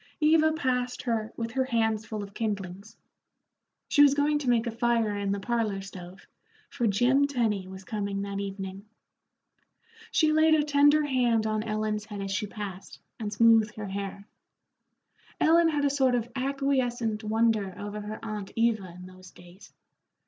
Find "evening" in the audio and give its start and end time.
8.39-8.85